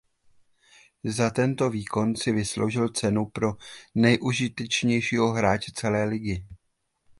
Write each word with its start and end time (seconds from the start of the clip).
Za 1.03 1.29
tento 1.31 1.69
výkon 1.69 2.15
si 2.15 2.31
vysloužil 2.31 2.89
cenu 2.89 3.25
pro 3.25 3.53
nejužitečnějšího 3.95 5.27
hráče 5.31 5.71
celé 5.75 6.03
ligy. 6.03 6.45